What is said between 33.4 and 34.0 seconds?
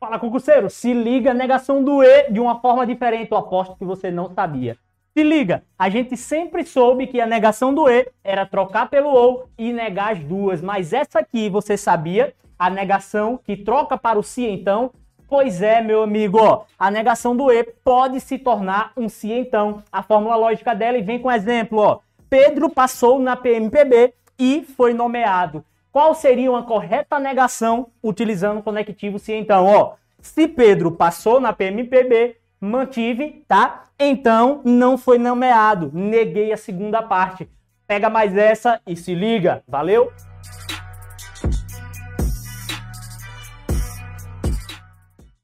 tá?